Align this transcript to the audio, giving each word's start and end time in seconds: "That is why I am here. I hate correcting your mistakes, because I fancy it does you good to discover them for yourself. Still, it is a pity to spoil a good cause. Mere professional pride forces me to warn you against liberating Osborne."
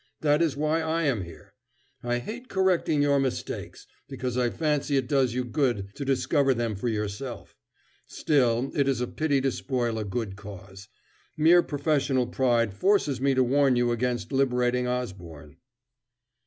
"That 0.21 0.41
is 0.41 0.57
why 0.57 0.81
I 0.81 1.03
am 1.03 1.25
here. 1.25 1.53
I 2.01 2.17
hate 2.17 2.49
correcting 2.49 3.03
your 3.03 3.19
mistakes, 3.19 3.85
because 4.09 4.35
I 4.35 4.49
fancy 4.49 4.97
it 4.97 5.07
does 5.07 5.35
you 5.35 5.43
good 5.43 5.89
to 5.93 6.03
discover 6.03 6.55
them 6.55 6.75
for 6.75 6.87
yourself. 6.89 7.55
Still, 8.07 8.71
it 8.73 8.87
is 8.87 8.99
a 8.99 9.05
pity 9.05 9.41
to 9.41 9.51
spoil 9.51 9.99
a 9.99 10.03
good 10.03 10.35
cause. 10.37 10.87
Mere 11.37 11.61
professional 11.61 12.25
pride 12.25 12.73
forces 12.73 13.21
me 13.21 13.35
to 13.35 13.43
warn 13.43 13.75
you 13.75 13.91
against 13.91 14.31
liberating 14.31 14.87
Osborne." 14.87 15.57